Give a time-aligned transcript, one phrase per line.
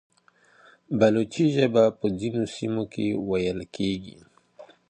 [0.99, 4.17] بلوچي ژبه په ځینو سیمو کې ویل کېږي.